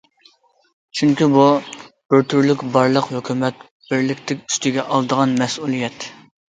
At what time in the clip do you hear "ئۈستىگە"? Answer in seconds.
4.43-4.91